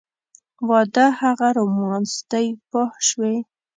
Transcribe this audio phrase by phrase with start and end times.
[0.69, 3.35] واده هغه رومانس دی پوه شوې!.